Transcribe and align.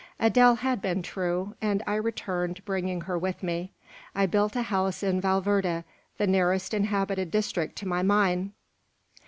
"Adele 0.19 0.55
had 0.55 0.81
been 0.81 1.03
true; 1.03 1.53
and 1.61 1.83
I 1.85 1.93
returned, 1.93 2.65
bringing 2.65 3.01
her 3.01 3.19
with 3.19 3.43
me. 3.43 3.71
"I 4.15 4.25
built 4.25 4.55
a 4.55 4.63
house 4.63 5.03
in 5.03 5.21
Valverde, 5.21 5.83
the 6.17 6.25
nearest 6.25 6.73
inhabited 6.73 7.29
district 7.29 7.75
to 7.75 7.87
my 7.87 8.01
mine. 8.01 8.53